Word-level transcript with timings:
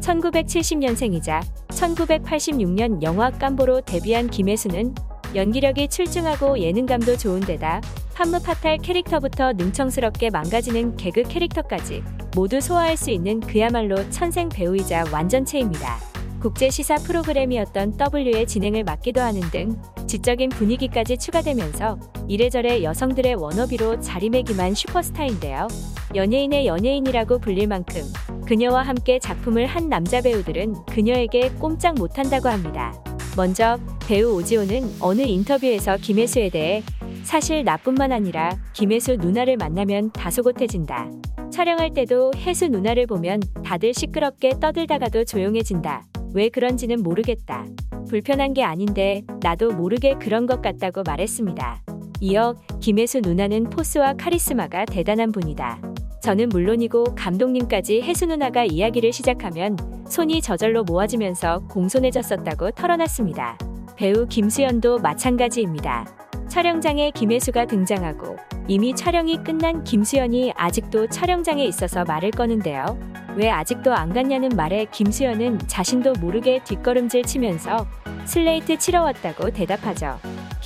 1970년생이자 0.00 1.42
1986년 1.68 3.02
영화 3.02 3.30
깜보로 3.30 3.80
데뷔한 3.82 4.30
김혜수는 4.30 4.94
연기력이 5.34 5.88
출중하고 5.88 6.58
예능감도 6.58 7.16
좋은 7.16 7.40
데다 7.40 7.80
판무파탈 8.14 8.78
캐릭터부터 8.78 9.52
능청스럽게 9.52 10.30
망가지는 10.30 10.96
개그 10.96 11.22
캐릭터까지 11.22 12.02
모두 12.34 12.60
소화할 12.60 12.96
수 12.96 13.10
있는 13.10 13.40
그야말로 13.40 14.08
천생 14.10 14.48
배우이자 14.48 15.04
완전체입니다. 15.12 15.98
국제 16.40 16.70
시사 16.70 16.96
프로그램이었던 16.96 17.98
W의 18.12 18.46
진행을 18.46 18.84
맡기도 18.84 19.20
하는 19.20 19.40
등 19.50 19.76
지적인 20.06 20.50
분위기까지 20.50 21.18
추가되면서 21.18 21.98
이래저래 22.28 22.82
여성들의 22.82 23.34
워너비로 23.34 24.00
자리매김한 24.00 24.74
슈퍼스타인데요. 24.74 25.66
연예인의 26.14 26.66
연예인이라고 26.66 27.38
불릴 27.38 27.66
만큼 27.66 28.02
그녀와 28.48 28.80
함께 28.80 29.18
작품을 29.18 29.66
한 29.66 29.90
남자 29.90 30.22
배우들은 30.22 30.86
그녀에게 30.86 31.50
꼼짝 31.60 31.96
못한다고 31.96 32.48
합니다. 32.48 32.94
먼저 33.36 33.78
배우 34.08 34.38
오지호는 34.38 34.96
어느 35.00 35.20
인터뷰에서 35.20 35.98
김혜수에 35.98 36.48
대해 36.48 36.82
사실 37.24 37.62
나뿐만 37.62 38.10
아니라 38.10 38.56
김혜수 38.72 39.16
누나를 39.16 39.58
만나면 39.58 40.12
다소곳해진다. 40.12 41.10
촬영할 41.52 41.92
때도 41.92 42.32
혜수 42.36 42.68
누나를 42.68 43.06
보면 43.06 43.40
다들 43.62 43.92
시끄럽게 43.92 44.54
떠들다가도 44.58 45.26
조용해진다. 45.26 46.06
왜 46.32 46.48
그런지는 46.48 47.02
모르겠다. 47.02 47.66
불편한 48.08 48.54
게 48.54 48.62
아닌데 48.62 49.24
나도 49.42 49.72
모르게 49.72 50.14
그런 50.18 50.46
것 50.46 50.62
같다고 50.62 51.02
말했습니다. 51.02 51.82
이어 52.20 52.54
김혜수 52.80 53.20
누나는 53.20 53.64
포스와 53.68 54.14
카리스마가 54.14 54.86
대단한 54.86 55.32
분이다. 55.32 55.87
저는 56.20 56.48
물론이고 56.48 57.14
감독님까지 57.14 58.02
혜수 58.02 58.26
누나가 58.26 58.64
이야기를 58.64 59.12
시작하면 59.12 59.76
손이 60.08 60.42
저절로 60.42 60.82
모아지면서 60.84 61.60
공손해졌었다고 61.68 62.72
털어놨습니다. 62.72 63.58
배우 63.96 64.26
김수연도 64.26 64.98
마찬가지입니다. 64.98 66.06
촬영장에 66.48 67.10
김혜수가 67.12 67.66
등장하고 67.66 68.36
이미 68.66 68.94
촬영이 68.94 69.44
끝난 69.44 69.84
김수연이 69.84 70.52
아직도 70.56 71.08
촬영장에 71.08 71.64
있어서 71.64 72.04
말을 72.04 72.30
꺼는데요. 72.30 72.98
왜 73.36 73.50
아직도 73.50 73.92
안 73.94 74.12
갔냐는 74.12 74.48
말에 74.50 74.86
김수연은 74.90 75.60
자신도 75.68 76.14
모르게 76.20 76.62
뒷걸음질 76.64 77.22
치면서 77.22 77.86
슬레이트 78.24 78.76
치러 78.78 79.02
왔다고 79.02 79.50
대답하죠. 79.50 80.18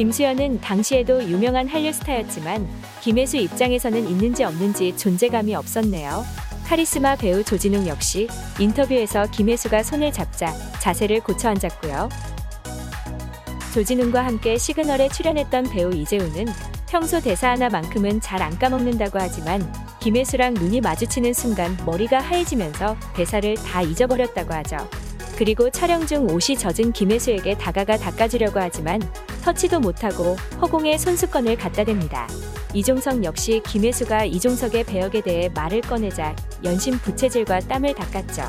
김수연은 0.00 0.62
당시에도 0.62 1.22
유명한 1.22 1.68
한류 1.68 1.92
스타였지만 1.92 2.66
김혜수 3.02 3.36
입장에서는 3.36 4.08
있는지 4.08 4.44
없는지 4.44 4.96
존재감이 4.96 5.54
없었네요. 5.54 6.24
카리스마 6.66 7.16
배우 7.16 7.44
조진웅 7.44 7.86
역시 7.86 8.26
인터뷰에서 8.58 9.26
김혜수가 9.26 9.82
손을 9.82 10.10
잡자 10.10 10.54
자세를 10.80 11.20
고쳐 11.20 11.50
앉았고요. 11.50 12.08
조진웅과 13.74 14.24
함께 14.24 14.56
시그널에 14.56 15.10
출연했던 15.10 15.64
배우 15.64 15.92
이재우는 15.92 16.46
평소 16.88 17.20
대사 17.20 17.50
하나만큼은 17.50 18.22
잘 18.22 18.40
안 18.40 18.58
까먹는다고 18.58 19.18
하지만 19.20 19.70
김혜수랑 20.00 20.54
눈이 20.54 20.80
마주치는 20.80 21.34
순간 21.34 21.76
머리가 21.84 22.20
하얘지면서 22.20 22.96
대사를 23.14 23.54
다 23.56 23.82
잊어버렸다고 23.82 24.54
하죠. 24.54 24.78
그리고 25.40 25.70
촬영 25.70 26.06
중 26.06 26.26
옷이 26.26 26.54
젖은 26.54 26.92
김혜수에게 26.92 27.56
다가가 27.56 27.96
닦아주려고 27.96 28.60
하지만 28.60 29.00
터치도 29.42 29.80
못하고 29.80 30.36
허공에 30.60 30.98
손수건을 30.98 31.56
갖다 31.56 31.82
댑니다. 31.82 32.26
이종석 32.74 33.24
역시 33.24 33.62
김혜수가 33.66 34.26
이종석의 34.26 34.84
배역에 34.84 35.22
대해 35.22 35.48
말을 35.48 35.80
꺼내자 35.80 36.36
연신 36.62 36.92
부채질과 36.98 37.60
땀을 37.60 37.94
닦았죠. 37.94 38.42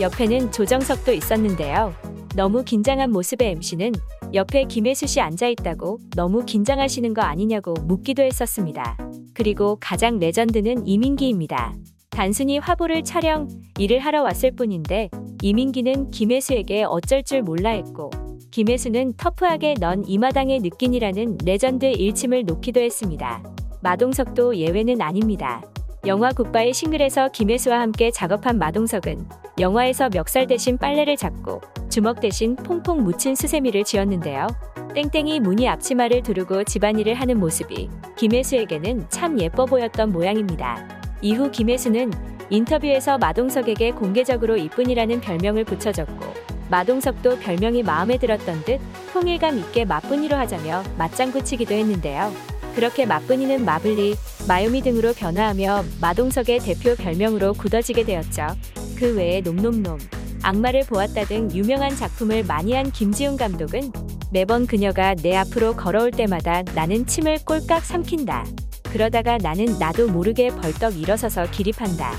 옆에는 0.00 0.50
조정석도 0.50 1.12
있었는데요. 1.12 1.94
너무 2.34 2.64
긴장한 2.64 3.12
모습의 3.12 3.52
MC는 3.52 3.92
옆에 4.34 4.64
김혜수 4.64 5.06
씨 5.06 5.20
앉아 5.20 5.46
있다고 5.46 6.00
너무 6.16 6.44
긴장하시는 6.44 7.14
거 7.14 7.22
아니냐고 7.22 7.74
묻기도 7.84 8.24
했었습니다. 8.24 8.96
그리고 9.32 9.78
가장 9.80 10.18
레전드는 10.18 10.88
이민기입니다. 10.88 11.76
단순히 12.10 12.58
화보를 12.58 13.04
촬영, 13.04 13.48
일을 13.78 14.00
하러 14.00 14.24
왔을 14.24 14.50
뿐인데 14.50 15.08
이민기는 15.42 16.12
김혜수에게 16.12 16.84
어쩔 16.84 17.24
줄 17.24 17.42
몰라 17.42 17.70
했고 17.70 18.10
김혜수는 18.52 19.14
터프하게 19.16 19.74
넌 19.80 20.04
이 20.06 20.13
마당에 20.13 20.60
느끼니라는 20.60 21.38
레전드 21.44 21.86
일침을 21.86 22.44
놓기도 22.44 22.80
했습니다. 22.80 23.42
마동석도 23.82 24.56
예외는 24.56 25.02
아닙니다. 25.02 25.60
영화 26.06 26.30
굿바이 26.30 26.72
싱글에서 26.72 27.30
김혜수와 27.30 27.80
함께 27.80 28.12
작업한 28.12 28.58
마동석은 28.58 29.26
영화에서 29.58 30.08
멱살 30.10 30.46
대신 30.46 30.78
빨래를 30.78 31.16
잡고 31.16 31.60
주먹 31.88 32.20
대신 32.20 32.54
퐁퐁 32.54 33.02
묻힌 33.02 33.34
수세미를 33.34 33.82
쥐었는데요. 33.82 34.46
땡땡이 34.94 35.40
무늬 35.40 35.68
앞치마를 35.68 36.22
두르고 36.22 36.64
집안일을 36.64 37.14
하는 37.14 37.40
모습이 37.40 37.88
김혜수에게는 38.16 39.06
참 39.08 39.40
예뻐 39.40 39.66
보였던 39.66 40.12
모양입니다. 40.12 41.02
이후 41.20 41.50
김혜수는 41.50 42.31
인터뷰에서 42.52 43.16
마동석에게 43.16 43.92
공개적으로 43.92 44.58
이쁜이라는 44.58 45.22
별명을 45.22 45.64
붙여줬고 45.64 46.34
마동석도 46.68 47.38
별명이 47.38 47.82
마음에 47.82 48.18
들었던 48.18 48.62
듯 48.64 48.78
통일감 49.12 49.58
있게 49.58 49.86
마뿐이로 49.86 50.36
하자며 50.36 50.82
맞장구 50.98 51.44
치기도 51.44 51.74
했는데요. 51.74 52.30
그렇게 52.74 53.06
마뿐이는 53.06 53.64
마블리, 53.64 54.16
마요미 54.48 54.82
등으로 54.82 55.14
변화하며 55.14 55.84
마동석의 56.00 56.60
대표 56.60 56.94
별명으로 56.94 57.54
굳어지게 57.54 58.04
되었죠. 58.04 58.48
그 58.96 59.16
외에 59.16 59.40
놈놈놈, 59.40 59.98
악마를 60.42 60.84
보았다 60.86 61.24
등 61.24 61.50
유명한 61.52 61.96
작품을 61.96 62.44
많이 62.44 62.74
한 62.74 62.90
김지훈 62.90 63.38
감독은 63.38 63.92
매번 64.30 64.66
그녀가 64.66 65.14
내 65.14 65.36
앞으로 65.36 65.74
걸어올 65.74 66.10
때마다 66.10 66.62
나는 66.74 67.06
침을 67.06 67.38
꼴깍 67.46 67.82
삼킨다. 67.82 68.44
그러다가 68.92 69.38
나는 69.38 69.78
나도 69.78 70.08
모르게 70.08 70.48
벌떡 70.48 70.98
일어서서 70.98 71.50
기립한다. 71.50 72.12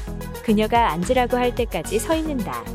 그녀가 0.43 0.91
앉으라고 0.91 1.37
할 1.37 1.53
때까지 1.53 1.99
서 1.99 2.15
있는다. 2.15 2.65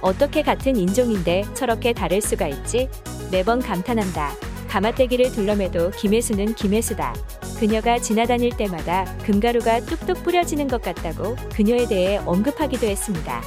어떻게 0.00 0.42
같은 0.42 0.76
인종인데 0.76 1.42
저렇게 1.54 1.92
다를 1.92 2.20
수가 2.20 2.46
있지? 2.46 2.88
매번 3.32 3.60
감탄한다. 3.60 4.32
가마떼기를 4.68 5.32
둘러매도 5.32 5.90
김혜수는 5.90 6.54
김혜수다. 6.54 7.14
그녀가 7.58 7.98
지나다닐 7.98 8.56
때마다 8.56 9.04
금가루가 9.24 9.80
뚝뚝 9.80 10.22
뿌려지는 10.22 10.68
것 10.68 10.80
같다고 10.80 11.34
그녀에 11.52 11.88
대해 11.88 12.18
언급하기도 12.18 12.86
했습니다. 12.86 13.42